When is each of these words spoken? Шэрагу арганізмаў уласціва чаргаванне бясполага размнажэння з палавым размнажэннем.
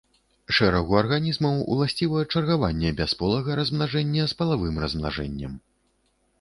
Шэрагу 0.59 0.95
арганізмаў 1.01 1.59
уласціва 1.75 2.23
чаргаванне 2.33 2.95
бясполага 3.03 3.61
размнажэння 3.63 4.23
з 4.35 4.39
палавым 4.43 4.83
размнажэннем. 4.85 5.53